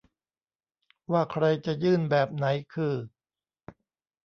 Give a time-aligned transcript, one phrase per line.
[1.11, 2.95] ว่าใครจะยื่นแบบไหนคือ